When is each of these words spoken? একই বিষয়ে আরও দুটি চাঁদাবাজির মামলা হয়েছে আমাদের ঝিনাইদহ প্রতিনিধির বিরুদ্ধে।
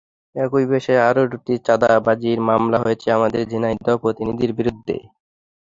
একই 0.35 0.65
বিষয়ে 0.71 1.05
আরও 1.09 1.23
দুটি 1.31 1.53
চাঁদাবাজির 1.67 2.39
মামলা 2.49 2.77
হয়েছে 2.79 3.07
আমাদের 3.17 3.41
ঝিনাইদহ 3.51 3.95
প্রতিনিধির 4.03 4.51
বিরুদ্ধে। 4.59 4.95